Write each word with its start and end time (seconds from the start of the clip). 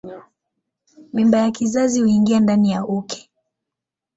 Mimba 1.13 1.37
ya 1.39 1.51
kizazi 1.51 2.01
huingia 2.01 2.39
ndani 2.39 2.71
ya 2.71 2.85
uke. 2.85 3.29